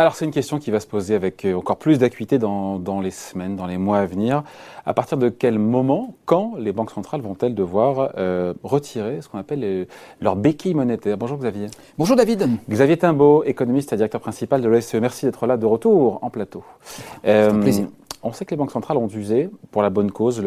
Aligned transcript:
Alors 0.00 0.14
c'est 0.14 0.24
une 0.24 0.30
question 0.30 0.58
qui 0.58 0.70
va 0.70 0.80
se 0.80 0.86
poser 0.86 1.14
avec 1.14 1.44
euh, 1.44 1.52
encore 1.52 1.76
plus 1.76 1.98
d'acuité 1.98 2.38
dans, 2.38 3.00
les 3.02 3.10
semaines, 3.10 3.54
dans 3.54 3.66
les 3.66 3.76
mois 3.76 3.98
à 3.98 4.06
venir. 4.06 4.44
À 4.86 4.94
partir 4.94 5.18
de 5.18 5.28
quel 5.28 5.58
moment, 5.58 6.14
quand 6.24 6.54
les 6.56 6.72
banques 6.72 6.90
centrales 6.90 7.20
vont-elles 7.20 7.54
devoir 7.54 8.12
euh, 8.16 8.54
retirer 8.62 9.20
ce 9.20 9.28
qu'on 9.28 9.36
appelle 9.36 9.86
leur 10.22 10.36
béquille 10.36 10.72
monétaire? 10.72 11.18
Bonjour 11.18 11.36
Xavier. 11.36 11.66
Bonjour 11.98 12.16
David. 12.16 12.48
Xavier 12.70 12.96
Timbaud, 12.96 13.44
économiste 13.44 13.92
et 13.92 13.96
directeur 13.96 14.22
principal 14.22 14.62
de 14.62 14.68
l'OSCE. 14.70 14.94
Merci 14.94 15.26
d'être 15.26 15.46
là 15.46 15.58
de 15.58 15.66
retour 15.66 16.18
en 16.22 16.30
plateau. 16.30 16.64
Euh, 17.26 17.50
un 17.50 17.60
plaisir. 17.60 17.88
On 18.22 18.32
sait 18.32 18.46
que 18.46 18.52
les 18.52 18.56
banques 18.56 18.72
centrales 18.72 18.96
ont 18.96 19.08
usé, 19.08 19.50
pour 19.70 19.82
la 19.82 19.90
bonne 19.90 20.10
cause, 20.10 20.42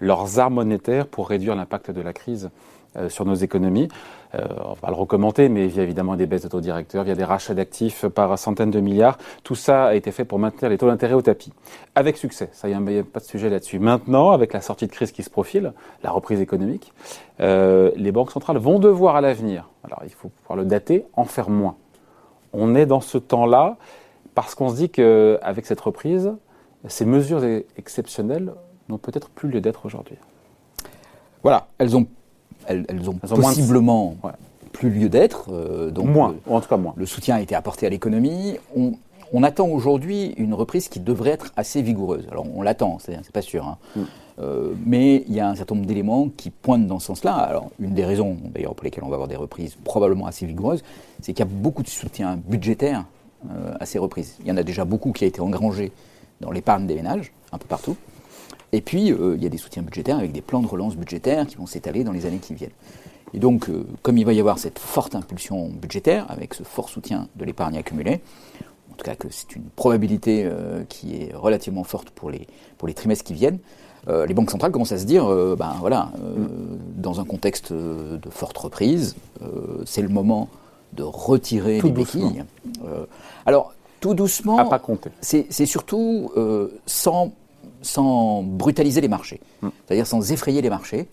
leurs 0.00 0.38
armes 0.38 0.54
monétaires 0.54 1.08
pour 1.08 1.28
réduire 1.28 1.56
l'impact 1.56 1.90
de 1.90 2.00
la 2.00 2.12
crise 2.12 2.46
euh, 2.46 2.81
sur 3.08 3.24
nos 3.24 3.34
économies. 3.34 3.88
Euh, 4.34 4.46
on 4.64 4.74
va 4.74 4.88
le 4.88 4.94
recommander, 4.94 5.48
mais 5.48 5.66
via 5.66 5.82
évidemment 5.82 6.16
des 6.16 6.26
baisses 6.26 6.42
de 6.42 6.48
taux 6.48 6.60
directeurs, 6.60 7.04
via 7.04 7.14
des 7.14 7.24
rachats 7.24 7.54
d'actifs 7.54 8.06
par 8.06 8.38
centaines 8.38 8.70
de 8.70 8.80
milliards. 8.80 9.18
Tout 9.44 9.54
ça 9.54 9.86
a 9.86 9.94
été 9.94 10.10
fait 10.10 10.24
pour 10.24 10.38
maintenir 10.38 10.70
les 10.70 10.78
taux 10.78 10.86
d'intérêt 10.86 11.14
au 11.14 11.22
tapis. 11.22 11.52
Avec 11.94 12.16
succès, 12.16 12.48
ça 12.52 12.68
y 12.68 12.74
a, 12.74 12.80
pas 13.04 13.20
de 13.20 13.24
sujet 13.24 13.50
là-dessus. 13.50 13.78
Maintenant, 13.78 14.30
avec 14.30 14.52
la 14.52 14.60
sortie 14.60 14.86
de 14.86 14.92
crise 14.92 15.12
qui 15.12 15.22
se 15.22 15.30
profile, 15.30 15.72
la 16.02 16.10
reprise 16.10 16.40
économique, 16.40 16.92
euh, 17.40 17.90
les 17.96 18.12
banques 18.12 18.30
centrales 18.30 18.58
vont 18.58 18.78
devoir 18.78 19.16
à 19.16 19.20
l'avenir, 19.20 19.68
alors 19.84 20.00
il 20.04 20.12
faut 20.12 20.28
pouvoir 20.28 20.56
le 20.56 20.64
dater, 20.64 21.04
en 21.14 21.24
faire 21.24 21.50
moins. 21.50 21.76
On 22.54 22.74
est 22.74 22.86
dans 22.86 23.00
ce 23.00 23.18
temps-là 23.18 23.76
parce 24.34 24.54
qu'on 24.54 24.70
se 24.70 24.76
dit 24.76 24.88
qu'avec 24.88 25.66
cette 25.66 25.80
reprise, 25.80 26.32
ces 26.88 27.04
mesures 27.04 27.44
exceptionnelles 27.76 28.54
n'ont 28.88 28.98
peut-être 28.98 29.28
plus 29.28 29.50
lieu 29.50 29.60
d'être 29.60 29.84
aujourd'hui. 29.84 30.16
Voilà, 31.42 31.66
elles 31.78 31.96
ont 31.96 32.06
elles, 32.66 32.86
ont, 33.08 33.14
possiblement 33.14 34.16
plus 34.72 34.90
lieu 34.90 35.08
d'être. 35.08 35.50
Euh, 35.52 35.90
donc 35.90 36.06
moins, 36.06 36.34
ou 36.46 36.56
en 36.56 36.60
tout 36.60 36.68
cas 36.68 36.76
moins. 36.76 36.94
Le 36.96 37.06
soutien 37.06 37.36
a 37.36 37.40
été 37.40 37.54
apporté 37.54 37.86
à 37.86 37.90
l'économie. 37.90 38.56
On, 38.74 39.42
attend 39.42 39.66
aujourd'hui 39.68 40.34
une 40.36 40.54
reprise 40.54 40.88
qui 40.88 41.00
devrait 41.00 41.30
être 41.30 41.52
assez 41.56 41.82
vigoureuse. 41.82 42.26
Alors 42.30 42.46
on 42.54 42.62
l'attend, 42.62 42.98
c'est 43.00 43.32
pas 43.32 43.42
sûr. 43.42 43.66
Hein. 43.66 43.78
Mm. 43.96 44.00
Euh, 44.38 44.72
mais 44.84 45.24
il 45.28 45.34
y 45.34 45.40
a 45.40 45.48
un 45.48 45.54
certain 45.54 45.74
nombre 45.74 45.86
d'éléments 45.86 46.28
qui 46.36 46.50
pointent 46.50 46.86
dans 46.86 46.98
ce 46.98 47.06
sens-là. 47.08 47.34
Alors, 47.34 47.70
une 47.80 47.94
des 47.94 48.04
raisons, 48.04 48.36
d'ailleurs, 48.44 48.74
pour 48.74 48.84
lesquelles 48.84 49.04
on 49.04 49.08
va 49.08 49.14
avoir 49.14 49.28
des 49.28 49.36
reprises 49.36 49.76
probablement 49.84 50.26
assez 50.26 50.46
vigoureuses, 50.46 50.82
c'est 51.20 51.32
qu'il 51.32 51.44
y 51.44 51.48
a 51.48 51.50
beaucoup 51.50 51.82
de 51.82 51.88
soutien 51.88 52.38
budgétaire 52.46 53.04
euh, 53.50 53.74
à 53.78 53.86
ces 53.86 53.98
reprises. 53.98 54.36
Il 54.40 54.46
y 54.46 54.52
en 54.52 54.56
a 54.56 54.62
déjà 54.62 54.84
beaucoup 54.84 55.12
qui 55.12 55.24
a 55.24 55.26
été 55.26 55.40
engrangé 55.40 55.92
dans 56.40 56.50
l'épargne 56.50 56.86
des 56.86 56.94
ménages, 56.94 57.32
un 57.52 57.58
peu 57.58 57.66
partout. 57.66 57.96
Et 58.72 58.80
puis, 58.80 59.12
euh, 59.12 59.36
il 59.36 59.42
y 59.42 59.46
a 59.46 59.50
des 59.50 59.58
soutiens 59.58 59.82
budgétaires 59.82 60.16
avec 60.18 60.32
des 60.32 60.40
plans 60.40 60.62
de 60.62 60.66
relance 60.66 60.96
budgétaires 60.96 61.46
qui 61.46 61.56
vont 61.56 61.66
s'étaler 61.66 62.04
dans 62.04 62.12
les 62.12 62.24
années 62.24 62.38
qui 62.38 62.54
viennent. 62.54 62.70
Et 63.34 63.38
donc, 63.38 63.68
euh, 63.68 63.86
comme 64.02 64.16
il 64.16 64.24
va 64.24 64.32
y 64.32 64.40
avoir 64.40 64.58
cette 64.58 64.78
forte 64.78 65.14
impulsion 65.14 65.68
budgétaire, 65.68 66.26
avec 66.30 66.54
ce 66.54 66.62
fort 66.62 66.88
soutien 66.88 67.28
de 67.36 67.44
l'épargne 67.44 67.76
accumulée, 67.76 68.20
en 68.90 68.94
tout 68.94 69.04
cas 69.04 69.14
que 69.14 69.28
c'est 69.30 69.56
une 69.56 69.64
probabilité 69.64 70.44
euh, 70.44 70.84
qui 70.88 71.16
est 71.16 71.34
relativement 71.34 71.84
forte 71.84 72.10
pour 72.10 72.30
les, 72.30 72.46
pour 72.78 72.88
les 72.88 72.94
trimestres 72.94 73.24
qui 73.24 73.34
viennent, 73.34 73.58
les 74.26 74.34
banques 74.34 74.50
centrales 74.50 74.72
commencent 74.72 74.90
à 74.90 74.98
se 74.98 75.04
dire, 75.04 75.28
ben 75.56 75.76
voilà, 75.78 76.10
dans 76.96 77.20
un 77.20 77.24
contexte 77.24 77.72
de 77.72 78.30
forte 78.30 78.58
reprise, 78.58 79.14
c'est 79.84 80.02
le 80.02 80.08
moment 80.08 80.48
de 80.92 81.04
retirer 81.04 81.80
les 81.80 81.90
béquilles. 81.92 82.42
alors, 83.46 83.72
tout 84.00 84.14
doucement, 84.14 84.58
à 84.58 84.64
pas 84.64 84.80
compter. 84.80 85.10
C'est 85.20 85.66
surtout 85.66 86.32
sans 86.84 87.30
sans 87.82 88.42
brutaliser 88.42 89.00
les 89.00 89.08
marchés, 89.08 89.40
mm. 89.60 89.68
c'est-à-dire 89.86 90.06
sans 90.06 90.32
effrayer 90.32 90.62
les 90.62 90.70
marchés, 90.70 91.08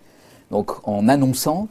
donc 0.52 0.88
en 0.88 1.08
annonçant 1.08 1.67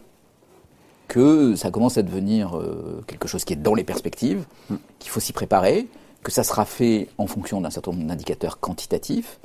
que 1.07 1.57
ça 1.57 1.71
commence 1.71 1.97
à 1.97 2.03
devenir 2.03 2.57
euh, 2.57 3.03
quelque 3.07 3.27
chose 3.29 3.45
qui 3.45 3.55
est 3.55 3.57
dans 3.57 3.75
les 3.75 3.85
perspectives, 3.85 4.45
mm. 4.69 4.77
qu'il 4.99 5.11
faut 5.11 5.21
s'y 5.21 5.33
préparer, 5.33 5.89
que 6.23 6.31
ça 6.31 6.45
sera 6.45 6.65
fait 6.65 7.09
en 7.17 7.27
fonction 7.27 7.61
d'un 7.61 7.71
certain 7.71 7.93
nombre 7.93 8.05
d'indicateurs 8.05 8.61
quantitatifs, 8.61 9.39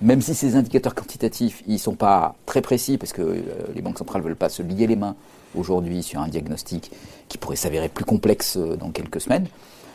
même 0.00 0.22
si 0.22 0.34
ces 0.34 0.56
indicateurs 0.56 0.94
quantitatifs, 0.94 1.62
ils 1.66 1.74
ne 1.74 1.78
sont 1.78 1.94
pas 1.94 2.34
très 2.46 2.62
précis, 2.62 2.96
parce 2.96 3.12
que 3.12 3.20
euh, 3.20 3.42
les 3.74 3.82
banques 3.82 3.98
centrales 3.98 4.22
ne 4.22 4.28
veulent 4.28 4.36
pas 4.36 4.48
se 4.48 4.62
lier 4.62 4.86
les 4.86 4.96
mains 4.96 5.14
aujourd'hui 5.54 6.02
sur 6.02 6.20
un 6.20 6.28
diagnostic 6.28 6.90
qui 7.28 7.36
pourrait 7.36 7.56
s'avérer 7.56 7.88
plus 7.88 8.04
complexe 8.04 8.56
euh, 8.56 8.76
dans 8.76 8.90
quelques 8.90 9.20
semaines. 9.20 9.46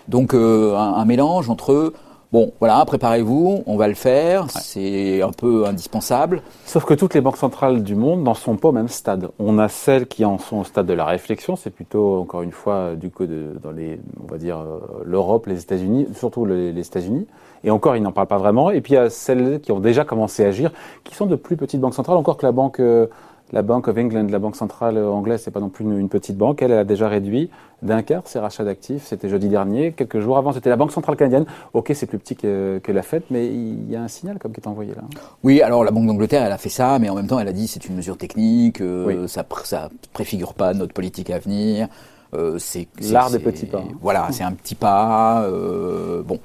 Donc 0.07 0.35
un, 0.35 1.03
mélange 1.05 1.49
entre 1.49 1.91
Bon, 2.31 2.51
voilà, 2.59 2.83
préparez-vous, 2.85 3.63
on 3.65 3.77
va 3.77 3.87
le 3.87 3.93
faire, 3.93 4.49
c'est 4.49 5.21
un 5.21 5.31
peu 5.31 5.65
indispensable. 5.67 6.41
Sauf 6.65 6.83
que 6.83 6.93
toutes 6.93 7.13
les 7.13 7.21
banques 7.21 7.37
centrales 7.37 7.83
du 7.83 7.95
monde 7.95 8.23
n'en 8.23 8.33
sont 8.33 8.57
pas 8.57 8.69
au 8.69 8.71
même 8.71 8.87
stade. 8.87 9.29
On 9.39 9.59
a 9.59 9.69
celles 9.69 10.07
qui 10.07 10.25
en 10.25 10.37
sont 10.37 10.57
au 10.57 10.63
stade 10.63 10.87
de 10.87 10.93
la 10.93 11.05
réflexion, 11.05 11.55
c'est 11.55 11.69
plutôt, 11.69 12.19
encore 12.19 12.41
une 12.41 12.51
fois, 12.51 12.95
du 12.95 13.09
coup, 13.09 13.25
de, 13.25 13.57
dans 13.61 13.71
les, 13.71 13.99
on 14.21 14.27
va 14.29 14.37
dire, 14.37 14.57
euh, 14.57 14.79
l'Europe, 15.05 15.45
les 15.45 15.61
États-Unis, 15.61 16.07
surtout 16.15 16.45
les, 16.45 16.73
les 16.73 16.85
États-Unis. 16.85 17.27
Et 17.63 17.71
encore, 17.71 17.95
ils 17.95 18.03
n'en 18.03 18.11
parlent 18.11 18.27
pas 18.27 18.37
vraiment. 18.37 18.69
Et 18.69 18.81
puis, 18.81 18.93
il 18.93 18.95
y 18.95 18.99
a 18.99 19.09
celles 19.09 19.61
qui 19.61 19.71
ont 19.71 19.79
déjà 19.79 20.03
commencé 20.03 20.43
à 20.43 20.49
agir, 20.49 20.71
qui 21.03 21.15
sont 21.15 21.27
de 21.27 21.35
plus 21.35 21.57
petites 21.57 21.79
banques 21.79 21.95
centrales, 21.95 22.17
encore 22.17 22.37
que 22.37 22.45
la 22.45 22.51
banque 22.51 22.79
euh, 22.79 23.07
la 23.53 23.61
Bank 23.61 23.87
of 23.87 23.97
England, 23.97 24.27
la 24.29 24.39
banque 24.39 24.55
centrale 24.55 24.97
anglaise, 24.97 25.41
c'est 25.43 25.51
pas 25.51 25.59
non 25.59 25.69
plus 25.69 25.85
une, 25.85 26.09
petite 26.09 26.37
banque. 26.37 26.61
Elle, 26.61 26.73
a 26.73 26.83
déjà 26.83 27.07
réduit 27.07 27.49
d'un 27.81 28.01
quart 28.01 28.23
ses 28.25 28.39
rachats 28.39 28.63
d'actifs. 28.63 29.05
C'était 29.05 29.29
jeudi 29.29 29.49
dernier. 29.49 29.91
Quelques 29.91 30.19
jours 30.19 30.37
avant, 30.37 30.51
c'était 30.51 30.69
la 30.69 30.75
Banque 30.75 30.91
centrale 30.91 31.15
canadienne. 31.15 31.45
Ok, 31.73 31.91
c'est 31.93 32.07
plus 32.07 32.17
petit 32.17 32.35
que, 32.35 32.81
la 32.87 33.01
Fed, 33.01 33.23
mais 33.29 33.47
il 33.47 33.89
y 33.89 33.95
a 33.95 34.01
un 34.01 34.07
signal 34.07 34.39
comme 34.39 34.51
qui 34.51 34.61
est 34.61 34.67
envoyé 34.67 34.93
là. 34.95 35.03
Oui, 35.43 35.61
alors 35.61 35.83
la 35.83 35.91
Banque 35.91 36.07
d'Angleterre, 36.07 36.43
elle 36.43 36.51
a 36.51 36.57
fait 36.57 36.69
ça, 36.69 36.97
mais 36.99 37.09
en 37.09 37.15
même 37.15 37.27
temps, 37.27 37.39
elle 37.39 37.47
a 37.47 37.53
dit 37.53 37.67
c'est 37.67 37.85
une 37.85 37.95
mesure 37.95 38.17
technique, 38.17 38.81
euh, 38.81 39.27
ça, 39.27 39.45
ça 39.63 39.89
préfigure 40.13 40.53
pas 40.53 40.73
notre 40.73 40.93
politique 40.93 41.29
à 41.29 41.39
venir. 41.39 41.87
Euh, 42.33 42.57
c'est 42.57 42.87
l'art 43.11 43.29
des 43.29 43.39
petits 43.39 43.67
pas. 43.67 43.83
Voilà, 44.01 44.27
c'est 44.31 44.43
un 44.43 44.53
petit 44.53 44.75
pas. 44.75 45.43
Euh, 45.43 46.23
bon. 46.23 46.39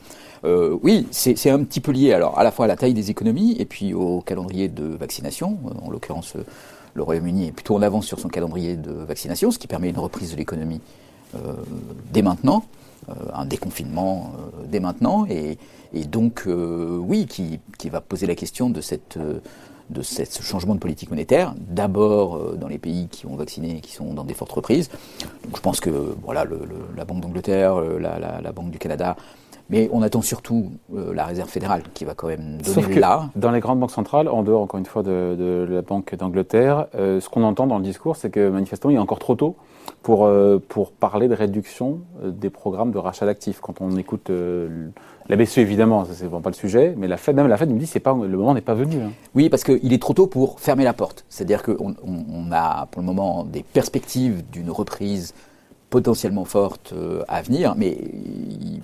oui, 0.82 1.06
c'est 1.10 1.50
un 1.50 1.64
petit 1.64 1.80
peu 1.80 1.92
lié 1.92 2.12
alors 2.12 2.38
à 2.38 2.44
la 2.44 2.50
fois 2.50 2.66
à 2.66 2.68
la 2.68 2.76
taille 2.76 2.94
des 2.94 3.10
économies 3.10 3.56
et 3.58 3.64
puis 3.64 3.94
au 3.94 4.20
calendrier 4.20 4.68
de 4.68 4.84
vaccination, 4.84 5.58
en 5.82 5.90
l'occurrence 5.90 6.36
le 6.94 7.02
Royaume-Uni 7.02 7.48
est 7.48 7.52
plutôt 7.52 7.76
en 7.76 7.82
avance 7.82 8.06
sur 8.06 8.18
son 8.18 8.28
calendrier 8.28 8.76
de 8.76 8.92
vaccination, 8.92 9.50
ce 9.50 9.58
qui 9.58 9.66
permet 9.66 9.90
une 9.90 9.98
reprise 9.98 10.32
de 10.32 10.36
l'économie 10.36 10.80
euh, 11.34 11.54
dès 12.12 12.22
maintenant, 12.22 12.64
euh, 13.08 13.14
un 13.34 13.46
déconfinement 13.46 14.32
euh, 14.34 14.66
dès 14.66 14.80
maintenant, 14.80 15.26
et, 15.26 15.58
donc 16.06 16.44
oui, 16.46 17.26
qui, 17.26 17.58
va 17.90 18.00
poser 18.00 18.26
la 18.26 18.36
question 18.36 18.70
de 18.70 18.80
cette 18.80 19.18
de 19.90 20.02
ce 20.02 20.40
changement 20.40 20.76
de 20.76 20.78
politique 20.78 21.10
monétaire, 21.10 21.52
d'abord 21.58 22.54
dans 22.54 22.68
les 22.68 22.78
pays 22.78 23.08
qui 23.08 23.26
ont 23.26 23.34
vacciné 23.34 23.78
et 23.78 23.80
qui 23.80 23.90
sont 23.90 24.14
dans 24.14 24.22
des 24.22 24.34
fortes 24.34 24.52
reprises. 24.52 24.88
Donc 25.44 25.56
je 25.56 25.60
pense 25.60 25.80
que 25.80 25.90
voilà, 26.22 26.44
la 26.96 27.04
Banque 27.04 27.22
d'Angleterre, 27.22 27.80
la, 27.80 28.52
Banque 28.52 28.70
du 28.70 28.78
Canada 28.78 29.16
mais 29.70 29.88
on 29.92 30.02
attend 30.02 30.20
surtout 30.20 30.72
euh, 30.94 31.14
la 31.14 31.24
réserve 31.24 31.48
fédérale 31.48 31.82
qui 31.94 32.04
va 32.04 32.14
quand 32.14 32.26
même 32.26 32.58
donner 32.60 32.94
là. 32.96 33.30
Dans 33.36 33.52
les 33.52 33.60
grandes 33.60 33.78
banques 33.78 33.92
centrales, 33.92 34.28
en 34.28 34.42
dehors 34.42 34.62
encore 34.62 34.78
une 34.78 34.86
fois 34.86 35.02
de, 35.02 35.66
la 35.70 35.82
Banque 35.82 36.14
d'Angleterre, 36.16 36.86
euh, 36.96 37.20
ce 37.20 37.28
qu'on 37.28 37.44
entend 37.44 37.66
dans 37.66 37.78
le 37.78 37.84
discours, 37.84 38.16
c'est 38.16 38.30
que 38.30 38.50
manifestement 38.50 38.90
il 38.90 38.96
est 38.96 39.00
encore 39.00 39.20
trop 39.20 39.36
tôt 39.36 39.56
pour, 40.02 40.24
euh, 40.26 40.58
pour 40.68 40.90
parler 40.92 41.28
de 41.28 41.34
réduction 41.34 42.00
des 42.22 42.50
programmes 42.50 42.90
de 42.90 42.98
rachat 42.98 43.26
d'actifs. 43.26 43.60
Quand 43.60 43.80
on 43.80 43.96
écoute 43.96 44.30
la 45.28 45.36
BCE, 45.36 45.58
évidemment, 45.58 46.04
ce 46.04 46.24
n'est 46.24 46.28
pas 46.28 46.50
le 46.50 46.54
sujet, 46.54 46.94
mais 46.96 47.06
la 47.06 47.16
Fed, 47.16 47.36
même 47.36 47.46
la 47.46 47.56
Fed 47.56 47.70
nous 47.70 47.78
dit 47.78 47.88
que 47.88 47.98
le 47.98 48.36
moment 48.36 48.54
n'est 48.54 48.60
pas 48.60 48.74
venu. 48.74 49.00
Hein. 49.00 49.12
Oui, 49.36 49.48
parce 49.48 49.62
qu'il 49.62 49.92
est 49.92 50.02
trop 50.02 50.14
tôt 50.14 50.26
pour 50.26 50.58
fermer 50.58 50.82
la 50.82 50.92
porte. 50.92 51.24
C'est-à-dire 51.28 51.62
qu'on 51.62 51.94
on 52.02 52.52
a 52.52 52.86
pour 52.86 53.00
le 53.00 53.06
moment 53.06 53.44
des 53.44 53.62
perspectives 53.62 54.42
d'une 54.50 54.70
reprise 54.70 55.34
potentiellement 55.90 56.44
forte 56.44 56.92
euh, 56.92 57.22
à 57.28 57.42
venir, 57.42 57.74
mais 57.76 57.98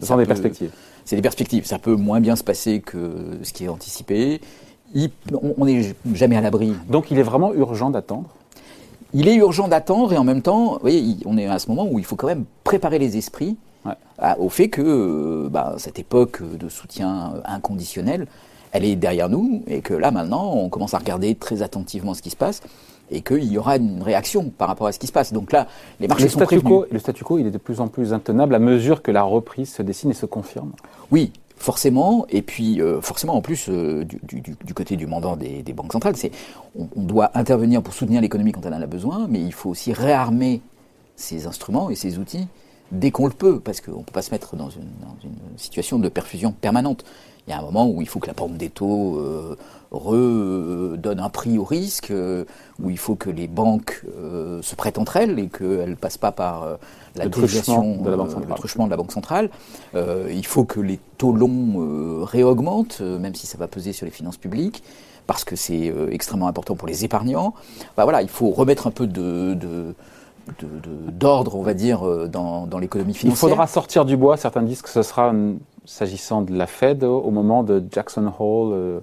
ce 0.00 0.06
sont 0.06 0.16
des 0.16 0.26
perspectives. 0.26 0.70
C'est 1.04 1.16
des 1.16 1.22
perspectives. 1.22 1.64
Ça 1.64 1.78
peut 1.78 1.94
moins 1.94 2.20
bien 2.20 2.36
se 2.36 2.42
passer 2.44 2.80
que 2.80 3.38
ce 3.42 3.52
qui 3.52 3.64
est 3.64 3.68
anticipé. 3.68 4.40
on 5.56 5.64
n'est 5.64 5.94
jamais 6.12 6.36
à 6.36 6.40
l'abri. 6.40 6.74
Donc 6.90 7.10
il 7.10 7.18
est 7.18 7.22
vraiment 7.22 7.54
urgent 7.54 7.90
d'attendre? 7.90 8.28
Il 9.14 9.28
est 9.28 9.36
urgent 9.36 9.68
d'attendre 9.68 10.12
et 10.12 10.18
en 10.18 10.24
même 10.24 10.42
temps, 10.42 10.72
vous 10.72 10.78
voyez, 10.80 11.16
on 11.24 11.38
est 11.38 11.46
à 11.46 11.60
ce 11.60 11.68
moment 11.68 11.86
où 11.88 12.00
il 12.00 12.04
faut 12.04 12.16
quand 12.16 12.26
même 12.26 12.44
préparer 12.64 12.98
les 12.98 13.16
esprits 13.16 13.56
au 14.38 14.48
fait 14.48 14.68
que 14.68 14.82
euh, 14.82 15.48
bah, 15.48 15.74
cette 15.78 15.98
époque 15.98 16.42
de 16.42 16.68
soutien 16.68 17.34
inconditionnel, 17.44 18.26
elle 18.72 18.84
est 18.84 18.96
derrière 18.96 19.28
nous 19.28 19.62
et 19.68 19.80
que 19.80 19.94
là 19.94 20.10
maintenant, 20.10 20.54
on 20.54 20.68
commence 20.68 20.94
à 20.94 20.98
regarder 20.98 21.34
très 21.34 21.62
attentivement 21.62 22.14
ce 22.14 22.22
qui 22.22 22.30
se 22.30 22.36
passe 22.36 22.62
et 23.10 23.22
qu'il 23.22 23.44
y 23.44 23.58
aura 23.58 23.76
une 23.76 24.02
réaction 24.02 24.50
par 24.56 24.68
rapport 24.68 24.86
à 24.86 24.92
ce 24.92 24.98
qui 24.98 25.06
se 25.06 25.12
passe. 25.12 25.32
Donc 25.32 25.52
là, 25.52 25.66
les 26.00 26.08
marchés 26.08 26.24
le 26.24 26.30
sont 26.30 26.40
statu 26.40 26.60
Quo, 26.60 26.86
le 26.90 26.98
statu 26.98 27.24
quo, 27.24 27.38
il 27.38 27.46
est 27.46 27.50
de 27.50 27.58
plus 27.58 27.80
en 27.80 27.88
plus 27.88 28.12
intenable 28.12 28.54
à 28.54 28.58
mesure 28.58 29.02
que 29.02 29.10
la 29.10 29.22
reprise 29.22 29.72
se 29.72 29.82
dessine 29.82 30.10
et 30.10 30.14
se 30.14 30.26
confirme. 30.26 30.72
Oui, 31.10 31.32
forcément, 31.56 32.26
et 32.28 32.42
puis 32.42 32.80
euh, 32.80 33.00
forcément 33.00 33.34
en 33.34 33.40
plus 33.40 33.66
euh, 33.68 34.04
du, 34.04 34.74
côté 34.74 34.96
du 34.96 35.06
mandant 35.06 35.36
des, 35.36 35.62
banques 35.72 35.92
centrales, 35.92 36.16
c'est 36.16 36.30
on, 36.78 36.86
doit 37.02 37.30
intervenir 37.34 37.82
pour 37.82 37.94
soutenir 37.94 38.20
l'économie 38.20 38.52
quand 38.52 38.64
elle 38.64 38.74
en 38.74 38.82
a 38.82 38.86
besoin, 38.86 39.26
mais 39.28 39.40
il 39.40 39.52
faut 39.52 39.70
aussi 39.70 39.92
réarmer 39.92 40.60
ces 41.16 41.46
instruments 41.46 41.90
et 41.90 41.94
ces 41.94 42.18
outils 42.18 42.46
dès 42.92 43.10
qu'on 43.10 43.26
le 43.26 43.32
peut, 43.32 43.60
parce 43.60 43.80
qu'on 43.80 43.98
ne 43.98 44.02
peut 44.04 44.12
pas 44.12 44.22
se 44.22 44.30
mettre 44.30 44.56
dans 44.56 44.70
une, 44.70 44.82
dans 45.00 45.16
une, 45.24 45.34
situation 45.58 45.98
de 45.98 46.08
perfusion 46.08 46.52
permanente. 46.52 47.04
Il 47.46 47.50
y 47.50 47.54
a 47.54 47.58
un 47.58 47.62
moment 47.62 47.88
où 47.88 48.02
il 48.02 48.08
faut 48.08 48.18
que 48.18 48.26
la 48.26 48.34
pente 48.34 48.56
des 48.56 48.68
taux 48.70 49.16
euh, 49.18 49.56
redonne 49.90 51.20
un 51.20 51.28
prix 51.28 51.58
au 51.58 51.64
risque, 51.64 52.10
euh, 52.10 52.44
où 52.82 52.90
il 52.90 52.98
faut 52.98 53.14
que 53.14 53.30
les 53.30 53.46
banques 53.46 54.02
euh, 54.18 54.60
se 54.62 54.74
prêtent 54.74 54.98
entre 54.98 55.16
elles 55.16 55.38
et 55.38 55.48
qu'elles 55.48 55.90
ne 55.90 55.94
passent 55.94 56.18
pas 56.18 56.32
par 56.32 56.62
euh, 56.64 56.76
la 57.14 57.24
Le 57.24 57.30
déviation, 57.30 57.62
truchement 57.94 58.02
de 58.04 58.10
la 58.10 58.16
Banque 58.16 58.28
euh, 58.28 58.32
centrale. 58.32 58.48
le 58.50 58.54
truchement 58.56 58.84
de 58.86 58.90
la 58.90 58.96
Banque 58.96 59.12
centrale. 59.12 59.50
Euh, 59.94 60.28
il 60.30 60.44
faut 60.46 60.64
que 60.64 60.80
les 60.80 60.98
taux 61.18 61.32
longs 61.32 61.74
euh, 61.78 62.24
réaugmentent, 62.24 62.98
euh, 63.00 63.18
même 63.18 63.34
si 63.34 63.46
ça 63.46 63.58
va 63.58 63.68
peser 63.68 63.92
sur 63.92 64.04
les 64.06 64.12
finances 64.12 64.36
publiques, 64.36 64.82
parce 65.26 65.44
que 65.44 65.56
c'est 65.56 65.88
euh, 65.88 66.08
extrêmement 66.10 66.48
important 66.48 66.74
pour 66.76 66.88
les 66.88 67.04
épargnants. 67.04 67.54
Bah, 67.96 68.04
voilà, 68.04 68.22
il 68.22 68.28
faut 68.28 68.50
remettre 68.50 68.86
un 68.86 68.90
peu 68.92 69.06
de- 69.06 69.54
de- 69.54 69.94
d'ordre, 71.12 71.56
on 71.56 71.62
va 71.62 71.74
dire, 71.74 72.06
euh, 72.06 72.28
dans, 72.28 72.66
dans 72.66 72.78
l'économie 72.78 73.12
Il 73.12 73.16
financière. 73.18 73.38
faudra 73.50 73.66
sortir 73.66 74.04
du 74.04 74.16
bois. 74.16 74.36
Certains 74.36 74.62
disent 74.62 74.82
que 74.82 74.88
ce 74.88 75.02
sera, 75.02 75.30
hum, 75.30 75.58
s'agissant 75.84 76.42
de 76.42 76.52
la 76.54 76.66
Fed, 76.66 77.04
au 77.04 77.30
moment 77.30 77.62
de 77.62 77.82
Jackson 77.90 78.30
Hole, 78.38 78.72
euh, 78.72 79.00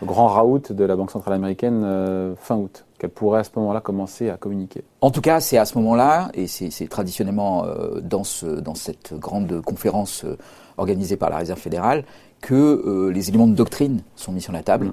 le 0.00 0.06
grand 0.06 0.26
raout 0.26 0.72
de 0.72 0.84
la 0.84 0.96
Banque 0.96 1.10
centrale 1.10 1.34
américaine 1.34 1.82
euh, 1.84 2.34
fin 2.36 2.56
août, 2.56 2.84
qu'elle 2.98 3.10
pourrait 3.10 3.40
à 3.40 3.44
ce 3.44 3.50
moment-là 3.56 3.80
commencer 3.80 4.28
à 4.28 4.36
communiquer. 4.36 4.82
En 5.00 5.10
tout 5.10 5.20
cas, 5.20 5.40
c'est 5.40 5.56
à 5.56 5.64
ce 5.64 5.78
moment-là, 5.78 6.30
et 6.34 6.46
c'est 6.48 6.88
traditionnellement 6.88 7.64
euh, 7.64 8.00
dans, 8.00 8.24
ce, 8.24 8.46
dans 8.46 8.74
cette 8.74 9.14
grande 9.14 9.60
conférence 9.62 10.24
euh, 10.24 10.36
organisée 10.78 11.16
par 11.16 11.30
la 11.30 11.36
Réserve 11.36 11.60
fédérale, 11.60 12.04
que 12.40 12.54
euh, 12.54 13.10
les 13.10 13.28
éléments 13.28 13.46
de 13.46 13.54
doctrine 13.54 14.02
sont 14.16 14.32
mis 14.32 14.40
sur 14.40 14.52
la 14.52 14.62
table. 14.62 14.92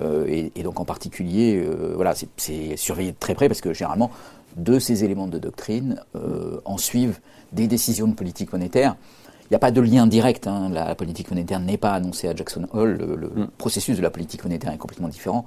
Euh, 0.00 0.24
et, 0.28 0.52
et 0.54 0.62
donc 0.62 0.80
en 0.80 0.84
particulier, 0.84 1.62
euh, 1.62 1.92
voilà, 1.96 2.14
c'est 2.36 2.76
surveillé 2.76 3.10
de 3.12 3.16
très 3.18 3.34
près 3.34 3.48
parce 3.48 3.60
que 3.60 3.72
généralement, 3.74 4.10
de 4.56 4.78
ces 4.78 5.04
éléments 5.04 5.26
de 5.28 5.38
doctrine 5.38 6.00
euh, 6.16 6.60
en 6.64 6.76
suivent 6.78 7.18
des 7.52 7.66
décisions 7.66 8.06
de 8.08 8.14
politique 8.14 8.52
monétaire. 8.52 8.96
Il 9.44 9.54
n'y 9.54 9.56
a 9.56 9.58
pas 9.58 9.72
de 9.72 9.80
lien 9.80 10.06
direct. 10.06 10.46
hein, 10.46 10.68
La 10.72 10.94
politique 10.94 11.28
monétaire 11.30 11.58
n'est 11.58 11.76
pas 11.76 11.92
annoncée 11.92 12.28
à 12.28 12.36
Jackson 12.36 12.66
Hole. 12.72 12.96
Le, 12.98 13.16
le 13.16 13.48
processus 13.58 13.96
de 13.96 14.02
la 14.02 14.10
politique 14.10 14.44
monétaire 14.44 14.72
est 14.72 14.78
complètement 14.78 15.08
différent. 15.08 15.44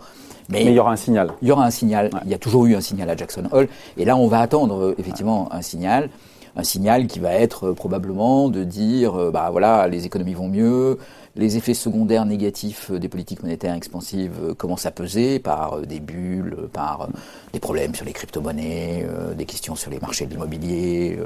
Mais 0.50 0.66
il 0.66 0.74
y 0.74 0.80
aura 0.80 0.92
un 0.92 0.98
signal. 0.98 1.32
il 1.42 1.48
y 1.48 1.52
aura 1.52 1.66
un 1.66 1.72
signal. 1.72 2.10
Il 2.26 2.30
y 2.32 2.34
a 2.34 2.38
toujours 2.38 2.66
eu 2.66 2.76
un 2.76 2.82
signal 2.82 3.10
à 3.10 3.16
Jackson 3.16 3.44
Hole. 3.54 3.70
Et 3.96 4.04
là, 4.04 4.18
on 4.18 4.28
va 4.28 4.42
attendre 4.42 4.78
euh, 4.88 4.96
effectivement 4.98 5.48
un 5.54 5.62
signal. 5.62 6.10
Un 6.56 6.64
signal 6.64 7.08
qui 7.08 7.20
va 7.20 7.34
être 7.34 7.70
euh, 7.70 7.74
probablement 7.74 8.50
de 8.50 8.64
dire, 8.64 9.16
euh, 9.20 9.32
bah 9.32 9.50
voilà, 9.52 9.88
les 9.88 10.06
économies 10.06 10.36
vont 10.36 10.50
mieux, 10.50 11.00
les 11.36 11.58
effets 11.58 11.74
secondaires 11.74 12.26
négatifs 12.26 12.92
euh, 12.92 13.00
des 13.00 13.10
politiques 13.10 13.42
monétaires 13.42 13.74
expansives 13.74 14.54
commencent 14.56 14.86
à 14.86 14.92
peser 14.92 15.40
par 15.40 15.82
des 15.82 16.00
bulles, 16.00 16.70
par 16.72 17.10
des 17.54 17.60
problèmes 17.60 17.96
sur 17.96 18.06
les 18.06 18.14
crypto-monnaies, 18.14 19.08
des 19.36 19.46
questions 19.46 19.76
sur 19.76 19.90
les 19.90 20.00
marchés 20.00 20.26
de 20.26 20.32
l'immobilier. 20.32 21.18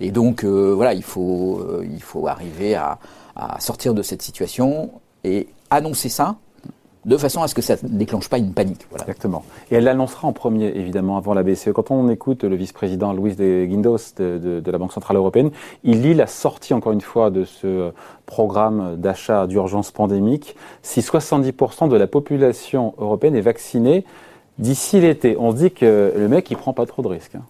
et 0.00 0.10
donc, 0.10 0.44
voilà, 0.44 0.94
il 0.94 1.02
faut, 1.02 1.66
il 1.82 2.02
faut 2.02 2.26
arriver 2.26 2.74
à, 2.74 2.98
à 3.36 3.60
sortir 3.60 3.94
de 3.94 4.02
cette 4.02 4.22
situation 4.22 4.90
et 5.24 5.48
annoncer 5.70 6.08
ça 6.08 6.36
de 7.06 7.16
façon 7.16 7.42
à 7.42 7.48
ce 7.48 7.54
que 7.54 7.62
ça 7.62 7.76
ne 7.82 7.88
déclenche 7.96 8.28
pas 8.28 8.36
une 8.38 8.52
panique. 8.52 8.86
Voilà. 8.90 9.04
Exactement. 9.04 9.42
Et 9.70 9.76
elle 9.76 9.84
l'annoncera 9.84 10.28
en 10.28 10.32
premier, 10.34 10.66
évidemment, 10.68 11.16
avant 11.16 11.32
la 11.32 11.42
BCE. 11.42 11.72
Quand 11.74 11.90
on 11.90 12.08
écoute 12.10 12.44
le 12.44 12.54
vice-président 12.56 13.12
Luis 13.14 13.36
de 13.36 13.64
Guindos 13.64 13.96
de, 14.18 14.36
de- 14.38 14.60
de 14.60 14.70
la 14.70 14.76
Banque 14.78 14.92
Centrale 14.92 15.16
Européenne, 15.16 15.50
il 15.82 16.02
lit 16.02 16.12
la 16.14 16.26
sortie, 16.26 16.74
encore 16.74 16.92
une 16.92 17.00
fois, 17.00 17.30
de 17.30 17.44
ce 17.44 17.92
programme 18.26 18.96
d'achat 18.96 19.46
d'urgence 19.46 19.90
pandémique. 19.92 20.56
Si 20.82 21.00
70% 21.00 21.88
de 21.88 21.96
la 21.96 22.06
population 22.06 22.92
européenne 22.98 23.34
est 23.34 23.40
vaccinée 23.40 24.04
d'ici 24.58 25.00
l'été, 25.00 25.36
on 25.38 25.52
se 25.52 25.56
dit 25.56 25.70
que 25.70 26.12
le 26.14 26.28
mec, 26.28 26.50
il 26.50 26.56
prend 26.58 26.74
pas 26.74 26.84
trop 26.84 27.00
de 27.02 27.08
risques. 27.08 27.34
hein. 27.36 27.42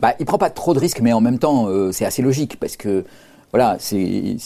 Bah, 0.00 0.14
il 0.18 0.26
prend 0.26 0.36
pas 0.38 0.50
trop 0.50 0.74
de 0.74 0.78
risques, 0.80 1.00
mais 1.00 1.12
en 1.12 1.20
même 1.20 1.38
temps, 1.38 1.68
euh, 1.68 1.92
c'est 1.92 2.04
assez 2.04 2.22
logique 2.22 2.58
parce 2.58 2.76
que 2.76 3.04
voilà, 3.52 3.76
il 3.92 4.38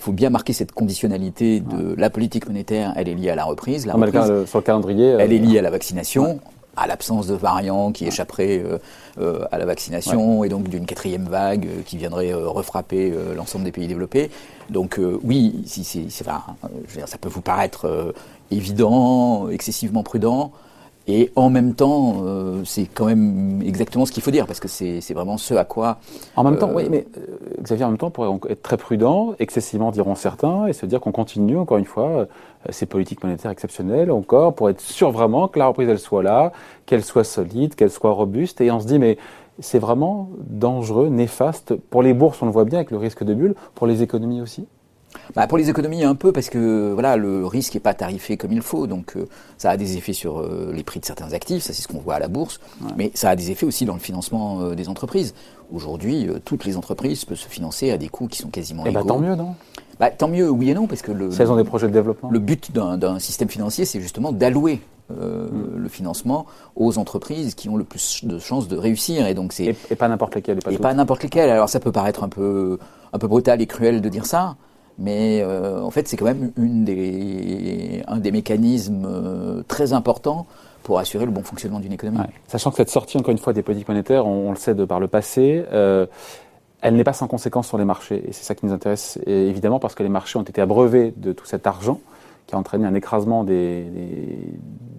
faut 0.00 0.12
bien 0.12 0.30
marquer 0.30 0.52
cette 0.52 0.72
conditionnalité 0.72 1.60
de 1.60 1.94
la 1.96 2.08
politique 2.10 2.46
monétaire. 2.46 2.92
Elle 2.96 3.08
est 3.08 3.14
liée 3.14 3.30
à 3.30 3.34
la 3.36 3.44
reprise. 3.44 3.84
La 3.86 3.92
le 3.94 4.00
reprise, 4.00 4.20
cas- 4.22 4.46
sur 4.46 4.58
le 4.58 4.64
calendrier. 4.64 5.12
euh, 5.12 5.18
elle 5.20 5.32
est 5.32 5.38
liée 5.38 5.58
à 5.58 5.62
la 5.62 5.70
vaccination, 5.70 6.40
à 6.76 6.86
l'absence 6.86 7.26
de 7.26 7.34
variants 7.34 7.92
qui 7.92 8.06
échapperaient 8.06 8.62
euh, 8.64 8.78
euh, 9.20 9.44
à 9.52 9.58
la 9.58 9.66
vaccination 9.66 10.42
et 10.44 10.48
donc 10.48 10.68
d'une 10.68 10.86
quatrième 10.86 11.24
vague 11.26 11.66
euh, 11.66 11.82
qui 11.84 11.98
viendrait 11.98 12.32
euh, 12.32 12.48
refrapper 12.48 13.12
euh, 13.12 13.34
l'ensemble 13.34 13.64
des 13.64 13.70
pays 13.72 13.86
développés. 13.86 14.30
Donc 14.70 14.98
euh, 14.98 15.20
oui, 15.22 15.62
si, 15.66 15.84
c'est, 15.84 16.06
c'est- 16.08 16.26
enfin, 16.26 16.42
euh, 16.64 16.68
je 16.88 16.92
veux 16.92 16.98
dire, 16.98 17.08
ça 17.08 17.18
peut 17.18 17.28
vous 17.28 17.42
paraître 17.42 17.84
euh, 17.86 18.12
évident, 18.50 19.48
excessivement 19.50 20.02
prudent. 20.02 20.52
Et 21.06 21.30
en 21.36 21.50
même 21.50 21.74
temps, 21.74 22.22
euh, 22.24 22.62
c'est 22.64 22.86
quand 22.86 23.04
même 23.04 23.60
exactement 23.62 24.06
ce 24.06 24.12
qu'il 24.12 24.22
faut 24.22 24.30
dire, 24.30 24.46
parce 24.46 24.58
que 24.58 24.68
c'est 24.68 25.12
vraiment 25.12 25.36
ce 25.36 25.52
à 25.52 25.64
quoi 25.64 25.98
En 26.34 26.44
même 26.44 26.56
temps, 26.56 26.70
Euh, 26.70 26.76
oui, 26.76 26.86
mais 26.90 27.06
euh, 27.18 27.60
Xavier, 27.62 27.84
en 27.84 27.88
même 27.88 27.98
temps, 27.98 28.10
pourrait 28.10 28.30
être 28.48 28.62
très 28.62 28.78
prudent, 28.78 29.34
excessivement 29.38 29.90
diront 29.90 30.14
certains, 30.14 30.66
et 30.66 30.72
se 30.72 30.86
dire 30.86 31.00
qu'on 31.00 31.12
continue, 31.12 31.58
encore 31.58 31.76
une 31.76 31.84
fois, 31.84 32.08
euh, 32.08 32.26
ces 32.70 32.86
politiques 32.86 33.22
monétaires 33.22 33.50
exceptionnelles, 33.50 34.10
encore, 34.10 34.54
pour 34.54 34.70
être 34.70 34.80
sûr 34.80 35.10
vraiment 35.10 35.46
que 35.46 35.58
la 35.58 35.66
reprise, 35.66 35.90
elle 35.90 35.98
soit 35.98 36.22
là, 36.22 36.52
qu'elle 36.86 37.04
soit 37.04 37.24
solide, 37.24 37.74
qu'elle 37.74 37.90
soit 37.90 38.12
robuste, 38.12 38.62
et 38.62 38.70
on 38.70 38.80
se 38.80 38.86
dit, 38.86 38.98
mais 38.98 39.18
c'est 39.58 39.78
vraiment 39.78 40.30
dangereux, 40.38 41.08
néfaste, 41.08 41.74
pour 41.90 42.02
les 42.02 42.14
bourses, 42.14 42.40
on 42.40 42.46
le 42.46 42.52
voit 42.52 42.64
bien 42.64 42.78
avec 42.78 42.90
le 42.90 42.96
risque 42.96 43.24
de 43.24 43.34
bulle, 43.34 43.54
pour 43.74 43.86
les 43.86 44.02
économies 44.02 44.40
aussi? 44.40 44.66
Bah, 45.34 45.46
pour 45.46 45.58
les 45.58 45.68
économies, 45.70 46.04
un 46.04 46.14
peu, 46.14 46.32
parce 46.32 46.48
que 46.50 46.92
voilà, 46.92 47.16
le 47.16 47.46
risque 47.46 47.74
n'est 47.74 47.80
pas 47.80 47.94
tarifé 47.94 48.36
comme 48.36 48.52
il 48.52 48.62
faut. 48.62 48.86
Donc, 48.86 49.16
euh, 49.16 49.26
ça 49.58 49.70
a 49.70 49.76
des 49.76 49.96
effets 49.96 50.12
sur 50.12 50.38
euh, 50.40 50.72
les 50.74 50.82
prix 50.84 51.00
de 51.00 51.04
certains 51.04 51.32
actifs, 51.32 51.62
ça 51.62 51.72
c'est 51.72 51.82
ce 51.82 51.88
qu'on 51.88 51.98
voit 51.98 52.14
à 52.14 52.18
la 52.18 52.28
bourse. 52.28 52.60
Mais 52.96 53.10
ça 53.14 53.30
a 53.30 53.36
des 53.36 53.50
effets 53.50 53.66
aussi 53.66 53.84
dans 53.84 53.94
le 53.94 54.00
financement 54.00 54.60
euh, 54.60 54.74
des 54.74 54.88
entreprises. 54.88 55.34
Aujourd'hui, 55.72 56.28
toutes 56.44 56.64
les 56.64 56.76
entreprises 56.76 57.24
peuvent 57.24 57.38
se 57.38 57.48
financer 57.48 57.90
à 57.90 57.96
des 57.98 58.08
coûts 58.08 58.28
qui 58.28 58.38
sont 58.38 58.48
quasiment 58.50 58.84
Eh 58.86 58.90
ben, 58.90 59.00
égaux. 59.00 59.08
tant 59.08 59.18
mieux, 59.18 59.34
non? 59.34 59.54
Bah, 59.98 60.10
tant 60.10 60.28
mieux, 60.28 60.50
oui 60.50 60.70
et 60.70 60.74
non, 60.74 60.86
parce 60.86 61.02
que 61.02 61.12
le, 61.12 61.30
Si 61.30 61.40
elles 61.40 61.50
ont 61.50 61.56
des 61.56 61.64
projets 61.64 61.86
de 61.88 61.92
développement. 61.92 62.28
le 62.30 62.38
but 62.38 62.70
d'un 62.72 63.18
système 63.18 63.48
financier, 63.48 63.84
c'est 63.84 64.00
justement 64.00 64.32
d'allouer 64.32 64.80
euh, 65.10 65.48
Mm. 65.50 65.76
le 65.76 65.88
financement 65.90 66.46
aux 66.76 66.96
entreprises 66.96 67.54
qui 67.54 67.68
ont 67.68 67.76
le 67.76 67.84
plus 67.84 68.24
de 68.24 68.38
chances 68.38 68.68
de 68.68 68.76
réussir. 68.78 69.26
Et 69.26 69.34
donc, 69.34 69.52
c'est 69.52 69.64
Et, 69.66 69.76
et 69.90 69.96
pas 69.96 70.08
n'importe 70.08 70.34
lesquels, 70.34 70.56
et 70.56 70.60
pas 70.60 70.72
et 70.72 70.78
pas 70.78 70.94
n'importe 70.94 71.22
lesquels. 71.22 71.50
Alors 71.50 71.68
ça 71.68 71.78
peut 71.78 71.92
paraître 71.92 72.24
un 72.24 72.28
peu, 72.30 72.78
un 73.12 73.18
peu 73.18 73.26
brutal 73.28 73.60
et 73.60 73.66
cruel 73.66 74.00
de 74.00 74.08
dire 74.08 74.24
ça, 74.24 74.56
mais 74.98 75.42
euh, 75.42 75.80
en 75.80 75.90
fait 75.90 76.06
c'est 76.08 76.16
quand 76.16 76.24
même 76.24 76.52
un 76.56 78.18
des 78.18 78.30
mécanismes 78.30 79.06
euh, 79.06 79.62
très 79.66 79.92
importants 79.92 80.46
pour 80.82 80.98
assurer 80.98 81.24
le 81.24 81.30
bon 81.30 81.42
fonctionnement 81.42 81.80
d'une 81.80 81.92
économie. 81.92 82.18
Sachant 82.46 82.70
que 82.70 82.76
cette 82.76 82.90
sortie, 82.90 83.16
encore 83.16 83.32
une 83.32 83.38
fois, 83.38 83.54
des 83.54 83.62
politiques 83.62 83.88
monétaires, 83.88 84.26
on, 84.26 84.50
le 84.50 84.56
sait 84.56 84.74
de 84.74 84.84
par 84.84 85.00
le 85.00 85.08
passé, 85.08 85.64
euh, 85.72 86.04
elle 86.82 86.94
n'est 86.94 87.04
pas 87.04 87.14
sans 87.14 87.26
conséquence 87.26 87.68
sur 87.68 87.78
les 87.78 87.86
marchés. 87.86 88.22
Et 88.28 88.32
c'est 88.32 88.44
ça 88.44 88.54
qui 88.54 88.66
nous 88.66 88.72
intéresse, 88.72 89.18
évidemment, 89.26 89.78
parce 89.78 89.94
que 89.94 90.02
les 90.02 90.10
marchés 90.10 90.38
ont 90.38 90.42
été 90.42 90.60
abreuvés 90.60 91.14
de 91.16 91.32
tout 91.32 91.46
cet 91.46 91.66
argent 91.66 92.00
qui 92.46 92.54
a 92.54 92.58
entraîné 92.58 92.86
un 92.86 92.94
écrasement 92.94 93.42
des, 93.44 93.84
des, 93.84 94.38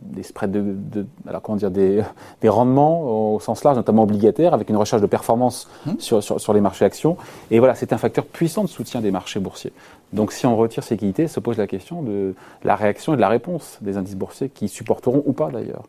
des 0.04 0.24
spreads 0.24 0.52
de, 0.52 0.62
de- 0.76 1.06
alors 1.28 1.42
comment 1.42 1.58
dire, 1.58 1.70
des, 1.72 2.02
des 2.42 2.50
rendements 2.50 3.34
au 3.36 3.40
sens 3.40 3.64
large, 3.64 3.78
notamment 3.78 4.04
obligataires, 4.04 4.54
avec 4.54 4.70
une 4.70 4.78
recherche 4.78 5.02
de 5.02 5.08
performance 5.08 5.68
sur, 6.00 6.24
sur, 6.24 6.40
sur 6.42 6.54
les 6.54 6.62
marchés 6.62 6.86
actions. 6.86 7.18
Et 7.52 7.60
voilà, 7.60 7.76
c'est 7.76 7.94
un 7.94 7.98
facteur 7.98 8.26
puissant 8.26 8.64
de 8.64 8.70
soutien 8.70 9.02
des 9.02 9.12
marchés 9.12 9.40
boursiers. 9.40 9.74
Donc 10.14 10.32
si 10.32 10.46
on 10.46 10.56
retire 10.56 10.84
ces 10.84 10.96
liquidités, 10.96 11.28
se 11.28 11.40
pose 11.40 11.58
la 11.58 11.68
question 11.68 12.02
de 12.02 12.34
la 12.64 12.76
réaction 12.76 13.14
et 13.14 13.16
de 13.18 13.22
la 13.22 13.30
réponse 13.30 13.78
des 13.82 13.98
indices 13.98 14.16
boursiers 14.16 14.50
qui 14.50 14.68
supporteront 14.68 15.22
ou 15.26 15.34
pas 15.34 15.50
d'ailleurs. 15.50 15.84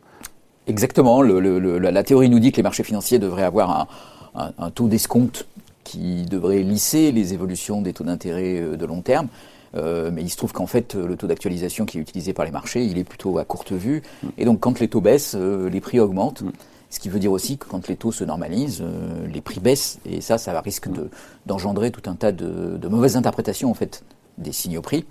Exactement. 0.67 1.21
Le- 1.21 1.39
le- 1.39 1.59
le- 1.59 1.79
la, 1.79 1.91
la 1.91 2.03
théorie 2.03 2.29
nous 2.29 2.39
dit 2.39 2.51
que 2.51 2.57
les 2.57 2.63
marchés 2.63 2.83
financiers 2.83 3.19
devraient 3.19 3.43
avoir 3.43 3.71
un, 3.71 3.87
un- 4.35 4.51
un 4.59 4.69
taux 4.69 4.87
d'escompte 4.87 5.47
qui 5.83 6.25
devrait 6.25 6.59
lisser 6.63 7.13
les 7.13 7.33
évolutions 7.33 7.81
des 7.81 7.93
taux 7.93 8.03
d'intérêt 8.03 8.59
euh, 8.59 8.75
de 8.75 8.85
long 8.85 9.01
terme. 9.01 9.27
Euh, 9.75 10.09
mais 10.13 10.21
il 10.21 10.29
se 10.29 10.37
trouve 10.37 10.53
qu'en 10.53 10.67
fait, 10.67 10.95
le 10.95 11.15
taux 11.15 11.27
d'actualisation 11.27 11.85
qui 11.85 11.97
est 11.97 12.01
utilisé 12.01 12.33
par 12.33 12.45
les 12.45 12.51
marchés, 12.51 12.83
il 12.85 12.97
est 12.97 13.03
plutôt 13.03 13.37
à 13.37 13.45
courte 13.45 13.71
vue. 13.71 14.01
Et 14.37 14.45
donc, 14.45 14.59
quand 14.59 14.79
les 14.79 14.87
taux 14.87 15.01
baissent, 15.01 15.35
euh, 15.37 15.69
les 15.69 15.81
prix 15.81 15.99
augmentent. 15.99 16.43
Ce 16.89 16.99
qui 17.01 17.09
veut 17.09 17.19
dire 17.19 17.33
aussi 17.33 17.57
que 17.57 17.65
quand 17.67 17.89
les 17.89 17.97
taux 17.97 18.13
se 18.13 18.23
normalisent, 18.23 18.81
euh, 18.81 19.27
les 19.27 19.41
prix 19.41 19.59
baissent. 19.59 19.99
Et 20.05 20.21
ça, 20.21 20.37
ça 20.37 20.59
risque 20.61 20.89
de- 20.89 21.09
d'engendrer 21.45 21.91
tout 21.91 22.09
un 22.09 22.15
tas 22.15 22.31
de, 22.31 22.77
de 22.77 22.87
mauvaises 22.87 23.17
interprétations, 23.17 23.69
en 23.69 23.73
fait, 23.73 24.03
des 24.37 24.53
signaux 24.53 24.81
prix. 24.81 25.05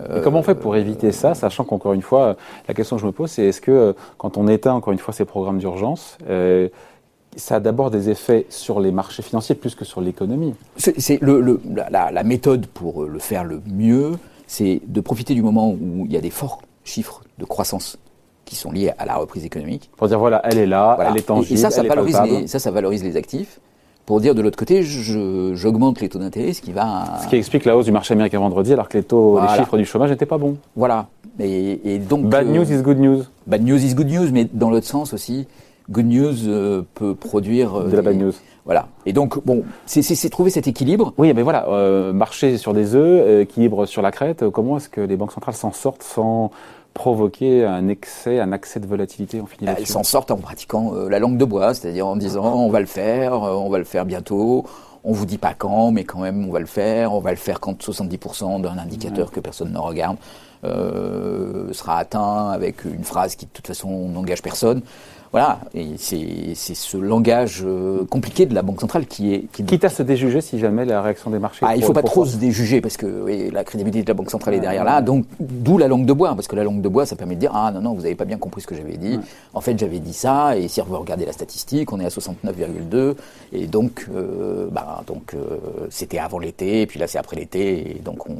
Et 0.00 0.20
comment 0.20 0.40
on 0.40 0.42
fait 0.42 0.56
pour 0.56 0.76
éviter 0.76 1.12
ça, 1.12 1.34
sachant 1.34 1.64
qu'encore 1.64 1.94
une 1.94 2.02
fois, 2.02 2.36
la 2.68 2.74
question 2.74 2.96
que 2.96 3.02
je 3.02 3.06
me 3.06 3.12
pose, 3.12 3.30
c'est 3.30 3.44
est-ce 3.44 3.60
que 3.62 3.94
quand 4.18 4.36
on 4.36 4.46
éteint 4.48 4.74
encore 4.74 4.92
une 4.92 4.98
fois 4.98 5.14
ces 5.14 5.24
programmes 5.24 5.58
d'urgence, 5.58 6.18
ça 7.36 7.56
a 7.56 7.60
d'abord 7.60 7.90
des 7.90 8.10
effets 8.10 8.46
sur 8.48 8.80
les 8.80 8.92
marchés 8.92 9.22
financiers 9.22 9.54
plus 9.54 9.74
que 9.74 9.84
sur 9.84 10.00
l'économie 10.00 10.54
C'est 10.76 11.00
c'est 11.00 11.18
le, 11.22 11.40
le- 11.40 11.60
la, 11.90 12.22
méthode 12.22 12.66
pour 12.66 13.02
euh, 13.04 13.08
le 13.08 13.18
faire 13.18 13.44
le 13.44 13.60
mieux, 13.66 14.12
c'est 14.46 14.80
de 14.86 15.00
profiter 15.00 15.34
du 15.34 15.42
moment 15.42 15.70
où 15.70 16.04
il 16.06 16.12
y 16.12 16.16
a 16.16 16.20
des 16.20 16.30
forts 16.30 16.62
chiffres 16.84 17.22
de 17.38 17.44
croissance 17.44 17.98
qui 18.44 18.56
sont 18.56 18.70
liés 18.72 18.92
à 18.98 19.06
la 19.06 19.16
reprise 19.16 19.44
économique. 19.44 19.90
Pour 19.96 20.08
dire 20.08 20.18
voilà, 20.18 20.40
elle 20.44 20.58
est 20.58 20.66
là, 20.66 20.94
Voilà. 20.96 21.10
elle 21.10 21.16
est 21.18 21.22
tangible, 21.22 21.52
et, 21.52 21.54
et 21.54 21.56
ça, 21.62 21.70
ça 21.70 21.80
elle 21.82 21.88
valorise 21.88 22.20
les, 22.24 22.46
ça, 22.46 22.58
ça 22.58 22.70
valorise 22.70 23.02
les 23.02 23.16
actifs. 23.16 23.60
Pour 24.04 24.20
dire 24.20 24.34
de 24.34 24.42
l'autre 24.42 24.58
côté, 24.58 24.82
j'augmente 24.82 26.00
les 26.00 26.08
taux 26.08 26.18
d'intérêt, 26.18 26.52
ce 26.52 26.60
qui 26.60 26.72
va. 26.72 27.20
Ce 27.22 27.28
qui 27.28 27.36
explique 27.36 27.64
la 27.64 27.76
hausse 27.76 27.84
du 27.86 27.92
marché 27.92 28.12
américain 28.14 28.40
vendredi, 28.40 28.72
alors 28.72 28.88
que 28.88 28.98
les 28.98 29.04
taux, 29.04 29.32
Voilà. 29.32 29.52
les 29.52 29.58
chiffres 29.60 29.78
du 29.78 29.84
chômage 29.84 30.10
n'étaient 30.10 30.26
pas 30.26 30.38
bons. 30.38 30.56
Voilà. 30.76 31.06
Et, 31.38 31.94
et 31.94 31.98
donc. 31.98 32.24
Bad 32.28 32.48
euh, 32.48 32.52
news 32.52 32.70
is 32.70 32.82
good 32.82 32.98
news. 32.98 33.22
Bad 33.46 33.62
news 33.62 33.76
is 33.82 33.94
good 33.94 34.08
news, 34.10 34.28
mais 34.32 34.48
dans 34.52 34.70
l'autre 34.70 34.88
sens 34.88 35.12
aussi, 35.14 35.46
good 35.90 36.06
news 36.06 36.84
peut 36.94 37.14
produire 37.14 37.84
de 37.84 37.96
la 37.96 38.02
bad 38.02 38.16
news. 38.16 38.32
Voilà. 38.64 38.86
Et 39.06 39.12
donc, 39.12 39.44
bon, 39.44 39.64
c'est 39.86 40.30
trouver 40.30 40.50
cet 40.50 40.68
équilibre. 40.68 41.12
Oui, 41.18 41.32
mais 41.34 41.42
voilà, 41.42 41.66
marcher 42.12 42.58
sur 42.58 42.74
des 42.74 42.94
œufs, 42.94 43.42
équilibre 43.42 43.86
sur 43.86 44.02
la 44.02 44.12
crête. 44.12 44.48
Comment 44.50 44.76
est-ce 44.76 44.88
que 44.88 45.00
les 45.00 45.16
banques 45.16 45.32
centrales 45.32 45.54
s'en 45.54 45.72
sortent 45.72 46.02
sans 46.02 46.50
provoquer 46.94 47.64
un 47.64 47.88
excès, 47.88 48.38
un 48.38 48.52
accès 48.52 48.78
de 48.78 48.86
volatilité 48.86 49.40
en 49.40 49.46
finit 49.46 49.68
Elles 49.76 49.86
s'en 49.86 50.02
sortent 50.02 50.30
en 50.30 50.36
pratiquant 50.36 50.92
la 51.08 51.18
langue 51.18 51.38
de 51.38 51.44
bois, 51.44 51.74
c'est-à-dire 51.74 52.06
en 52.06 52.16
disant 52.16 52.54
on 52.54 52.68
va 52.68 52.80
le 52.80 52.86
faire, 52.86 53.32
on 53.42 53.70
va 53.70 53.78
le 53.78 53.84
faire 53.84 54.04
bientôt, 54.04 54.64
on 55.04 55.12
vous 55.12 55.26
dit 55.26 55.38
pas 55.38 55.54
quand, 55.54 55.90
mais 55.90 56.04
quand 56.04 56.20
même 56.20 56.46
on 56.48 56.52
va 56.52 56.60
le 56.60 56.66
faire. 56.66 57.12
On 57.12 57.20
va 57.20 57.30
le 57.30 57.36
faire 57.36 57.60
quand 57.60 57.80
70% 57.82 58.60
d'un 58.60 58.78
indicateur 58.78 59.30
que 59.30 59.40
personne 59.40 59.72
ne 59.72 59.78
regarde 59.78 60.16
euh, 60.64 61.72
sera 61.72 61.98
atteint 61.98 62.50
avec 62.50 62.84
une 62.84 63.04
phrase 63.04 63.34
qui 63.34 63.46
de 63.46 63.50
toute 63.50 63.66
façon 63.66 64.08
n'engage 64.08 64.42
personne. 64.42 64.82
Voilà, 65.32 65.60
et 65.72 65.86
c'est 65.96 66.74
ce 66.74 66.98
langage 66.98 67.62
euh, 67.64 68.04
compliqué 68.04 68.44
de 68.44 68.54
la 68.54 68.60
Banque 68.60 68.82
centrale 68.82 69.06
qui 69.06 69.32
est... 69.32 69.46
Qui... 69.50 69.64
Quitte 69.64 69.84
à 69.84 69.88
se 69.88 70.02
déjuger 70.02 70.42
si 70.42 70.58
jamais 70.58 70.84
la 70.84 71.00
réaction 71.00 71.30
des 71.30 71.38
marchés... 71.38 71.64
Ah, 71.66 71.74
il 71.74 71.80
ne 71.80 71.86
faut 71.86 71.94
pas 71.94 72.02
trop 72.02 72.26
se 72.26 72.36
déjuger 72.36 72.82
parce 72.82 72.98
que 72.98 73.50
la 73.50 73.64
crédibilité 73.64 74.02
de 74.02 74.08
la 74.08 74.14
Banque 74.14 74.30
centrale 74.30 74.52
est 74.52 74.60
derrière 74.60 74.84
là, 74.84 75.00
donc 75.00 75.24
d'où 75.40 75.78
la 75.78 75.88
langue 75.88 76.04
de 76.04 76.12
bois, 76.12 76.34
parce 76.34 76.48
que 76.48 76.56
la 76.56 76.64
langue 76.64 76.82
de 76.82 76.88
bois, 76.88 77.06
ça 77.06 77.16
permet 77.16 77.34
de 77.36 77.40
dire 77.40 77.52
«Ah 77.54 77.72
non, 77.72 77.80
non, 77.80 77.94
vous 77.94 78.02
n'avez 78.02 78.14
pas 78.14 78.26
bien 78.26 78.36
compris 78.36 78.60
ce 78.60 78.66
que 78.66 78.74
j'avais 78.74 78.98
dit. 78.98 79.18
En 79.54 79.62
fait, 79.62 79.78
j'avais 79.78 80.00
dit 80.00 80.12
ça, 80.12 80.54
et 80.58 80.68
si 80.68 80.82
vous 80.82 80.98
regardez 80.98 81.24
la 81.24 81.32
statistique, 81.32 81.90
on 81.94 82.00
est 82.00 82.04
à 82.04 82.10
69,2, 82.10 83.14
et 83.54 83.66
donc 83.66 84.08
euh, 84.14 84.68
bah, 84.70 85.02
donc 85.06 85.32
euh, 85.32 85.56
c'était 85.88 86.18
avant 86.18 86.40
l'été, 86.40 86.82
et 86.82 86.86
puis 86.86 87.00
là 87.00 87.06
c'est 87.06 87.18
après 87.18 87.36
l'été, 87.36 87.96
et 87.96 88.00
donc 88.00 88.28
on 88.28 88.36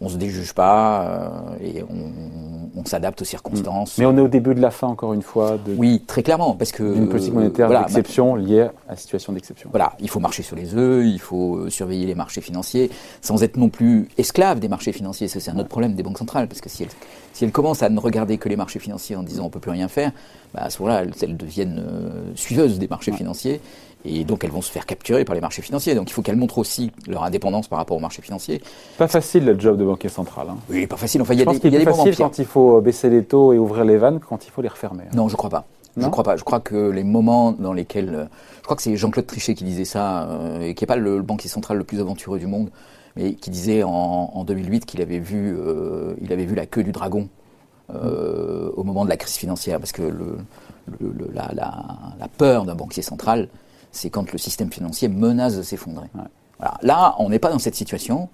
on 0.00 0.08
se 0.08 0.16
déjuge 0.16 0.54
pas 0.54 1.02
euh, 1.02 1.64
et 1.64 1.82
on, 1.82 2.84
s'adapte 2.86 3.20
aux 3.20 3.26
circonstances. 3.26 3.98
Mais 3.98 4.06
on 4.06 4.16
est 4.16 4.22
au 4.22 4.28
début 4.28 4.54
de 4.54 4.60
la 4.60 4.70
fin, 4.70 4.86
encore 4.86 5.12
une 5.12 5.20
fois. 5.20 5.58
De, 5.58 5.74
oui, 5.76 6.02
très 6.06 6.22
clairement, 6.22 6.54
parce 6.54 6.72
que 6.72 6.94
d'une 6.94 7.10
politique 7.10 7.34
monétaire 7.34 7.68
d'exception 7.68 8.34
liée 8.36 8.62
à 8.88 8.92
la 8.92 8.96
situation 8.96 9.34
d'exception. 9.34 9.68
Voilà, 9.70 9.92
il 10.00 10.08
faut 10.08 10.18
marcher 10.18 10.42
sur 10.42 10.56
les 10.56 10.74
œufs, 10.74 11.04
il 11.04 11.20
faut 11.20 11.56
euh, 11.56 11.70
surveiller 11.70 12.06
les 12.06 12.14
marchés 12.14 12.40
financiers, 12.40 12.90
sans 13.20 13.42
être 13.42 13.58
non 13.58 13.68
plus 13.68 14.08
esclave 14.16 14.60
des 14.60 14.68
marchés 14.68 14.92
financiers. 14.92 15.28
C'est 15.28 15.50
un 15.50 15.58
autre 15.58 15.68
problème 15.68 15.94
des 15.94 16.02
banques 16.02 16.18
centrales, 16.18 16.48
parce 16.48 16.62
que 16.62 16.70
si 16.70 16.84
elles, 16.84 16.88
si 17.34 17.44
elles 17.44 17.52
commencent 17.52 17.82
à 17.82 17.90
ne 17.90 18.00
regarder 18.00 18.38
que 18.38 18.48
les 18.48 18.56
marchés 18.56 18.78
financiers 18.78 19.14
en 19.14 19.22
disant 19.22 19.44
on 19.44 19.50
peut 19.50 19.60
plus 19.60 19.72
rien 19.72 19.88
faire, 19.88 20.12
bah, 20.54 20.62
à 20.62 20.70
ce 20.70 20.80
moment-là, 20.82 21.04
elles, 21.20 21.36
deviennent 21.36 21.84
euh, 21.86 22.32
suiveuses 22.34 22.78
des 22.78 22.88
marchés 22.88 23.12
financiers 23.12 23.60
et 24.04 24.24
donc 24.24 24.44
elles 24.44 24.50
vont 24.50 24.62
se 24.62 24.70
faire 24.70 24.86
capturer 24.86 25.24
par 25.24 25.34
les 25.34 25.40
marchés 25.40 25.62
financiers. 25.62 25.94
Donc 25.94 26.10
il 26.10 26.12
faut 26.12 26.22
qu'elles 26.22 26.36
montrent 26.36 26.58
aussi 26.58 26.90
leur 27.06 27.24
indépendance 27.24 27.68
par 27.68 27.78
rapport 27.78 27.96
aux 27.96 28.00
marchés 28.00 28.22
financiers. 28.22 28.62
Pas 28.98 29.08
facile 29.08 29.44
le 29.44 29.58
job 29.58 29.76
de 29.76 29.84
banquier 29.84 30.08
central. 30.08 30.48
Hein. 30.50 30.56
Oui, 30.68 30.86
pas 30.86 30.96
facile. 30.96 31.22
Enfin, 31.22 31.34
il 31.34 31.40
y 31.40 31.42
a 31.42 31.46
des, 31.46 31.60
qu'il 31.60 31.74
est 31.74 31.84
plus 31.84 31.94
facile 31.94 32.16
quand 32.16 32.38
il 32.38 32.46
faut 32.46 32.80
baisser 32.80 33.10
les 33.10 33.24
taux 33.24 33.52
et 33.52 33.58
ouvrir 33.58 33.84
les 33.84 33.96
vannes 33.96 34.20
quand 34.20 34.46
il 34.46 34.50
faut 34.50 34.62
les 34.62 34.68
refermer. 34.68 35.04
Hein. 35.04 35.16
Non, 35.16 35.28
je 35.28 35.36
crois 35.36 35.50
pas. 35.50 35.66
je 35.96 36.06
crois 36.06 36.24
pas. 36.24 36.36
Je 36.36 36.44
crois 36.44 36.60
que 36.60 36.90
les 36.90 37.04
moments 37.04 37.52
dans 37.52 37.72
lesquels, 37.72 38.28
je 38.58 38.62
crois 38.62 38.76
que 38.76 38.82
c'est 38.82 38.96
Jean-Claude 38.96 39.26
Trichet 39.26 39.54
qui 39.54 39.64
disait 39.64 39.84
ça, 39.84 40.24
euh, 40.24 40.60
et 40.60 40.74
qui 40.74 40.84
n'est 40.84 40.88
pas 40.88 40.96
le, 40.96 41.20
banquier 41.22 41.48
central 41.48 41.76
le 41.76 41.84
plus 41.84 42.00
aventureux 42.00 42.38
du 42.38 42.46
monde, 42.46 42.70
mais 43.16 43.34
qui 43.34 43.50
disait 43.50 43.82
en, 43.82 44.44
2008 44.44 44.86
qu'il 44.86 45.02
avait 45.02 45.18
vu, 45.18 45.54
euh, 45.58 46.14
il 46.22 46.32
avait 46.32 46.44
vu 46.44 46.54
la 46.54 46.66
queue 46.66 46.84
du 46.84 46.92
dragon 46.92 47.28
euh, 47.94 48.70
au 48.76 48.84
moment 48.84 49.04
de 49.04 49.10
la 49.10 49.16
crise 49.16 49.34
financière, 49.34 49.78
parce 49.78 49.92
que 49.92 50.02
le, 50.02 50.38
la, 51.32 51.50
la, 51.54 52.28
peur 52.38 52.64
d'un 52.64 52.74
banquier 52.74 53.02
central, 53.02 53.48
c'est 53.92 54.10
quand 54.10 54.32
le 54.32 54.38
système 54.38 54.72
financier 54.72 55.08
menace 55.08 55.56
de 55.56 55.62
s'effondrer. 55.62 56.06
Là, 56.82 57.14
on 57.18 57.30
n'est 57.30 57.38
pas 57.38 57.50
dans 57.50 57.58
cette 57.58 57.74
situation. 57.74 58.28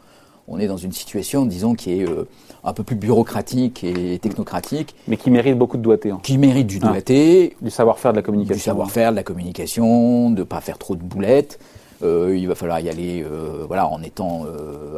On 0.48 0.60
est 0.60 0.68
dans 0.68 0.76
une 0.76 0.92
situation, 0.92 1.44
disons, 1.44 1.74
qui 1.74 2.00
est 2.00 2.08
euh, 2.08 2.28
un 2.62 2.72
peu 2.72 2.84
plus 2.84 2.94
bureaucratique 2.94 3.82
et 3.82 4.18
technocratique. 4.20 4.94
Mais 5.08 5.16
qui 5.16 5.30
mérite 5.30 5.58
beaucoup 5.58 5.76
de 5.76 5.82
doigté. 5.82 6.10
Hein. 6.10 6.20
Qui 6.22 6.38
mérite 6.38 6.68
du 6.68 6.78
doigté. 6.78 7.56
du 7.60 7.70
savoir-faire 7.70 8.12
de 8.12 8.16
la 8.16 8.22
communication. 8.22 8.54
Du 8.56 8.60
savoir-faire 8.62 9.10
de 9.10 9.16
la 9.16 9.24
communication, 9.24 10.30
de 10.30 10.38
ne 10.38 10.44
pas 10.44 10.60
faire 10.60 10.78
trop 10.78 10.94
de 10.94 11.02
boulettes. 11.02 11.58
Euh, 12.02 12.36
il 12.36 12.46
va 12.46 12.54
falloir 12.54 12.78
y 12.78 12.88
aller 12.88 13.24
euh, 13.24 13.64
voilà, 13.66 13.88
en 13.88 14.02
étant 14.02 14.44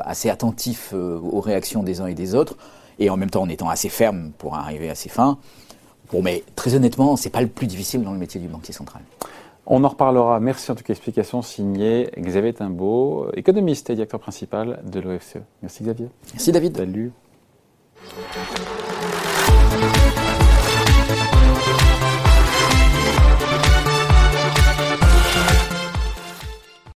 assez 0.03 0.29
attentif 0.29 0.93
aux 0.93 1.41
réactions 1.41 1.83
des 1.83 2.01
uns 2.01 2.07
et 2.07 2.15
des 2.15 2.35
autres, 2.35 2.57
et 2.99 3.09
en 3.09 3.17
même 3.17 3.31
temps 3.31 3.43
en 3.43 3.49
étant 3.49 3.71
assez 3.71 3.89
ferme 3.89 4.33
pour 4.37 4.55
arriver 4.57 4.91
à 4.91 4.95
ses 4.95 5.09
fins. 5.09 5.39
Bon, 6.13 6.23
mais 6.23 6.43
très 6.57 6.75
honnêtement, 6.75 7.17
c'est 7.17 7.31
pas 7.31 7.41
le 7.41 7.49
plus 7.49 7.67
difficile 7.67 8.03
dans 8.03 8.13
le 8.13 8.19
métier 8.19 8.41
du 8.41 8.49
banquier 8.49 8.73
central. 8.73 9.03
On 9.71 9.85
en 9.85 9.89
reparlera. 9.89 10.41
Merci 10.41 10.71
en 10.71 10.75
tout 10.75 10.83
cas. 10.83 10.95
Explication 10.95 11.43
signée 11.43 12.11
Xavier 12.19 12.55
Timbaud, 12.55 13.31
économiste 13.35 13.91
et 13.91 13.95
directeur 13.95 14.19
principal 14.19 14.81
de 14.91 14.99
l'OFCE. 14.99 15.39
Merci 15.61 15.85
Xavier. 15.85 16.09
Merci 16.33 16.53
David. 16.53 16.77
Salut. 16.79 17.13